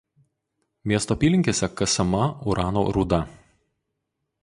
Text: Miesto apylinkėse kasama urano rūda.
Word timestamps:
Miesto 0.91 1.13
apylinkėse 1.19 1.71
kasama 1.83 2.25
urano 2.53 2.89
rūda. 2.99 3.25